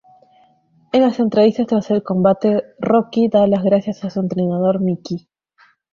[0.93, 5.29] En la entrevista tras el combate Rocky da las gracias a su entrenador Mickey.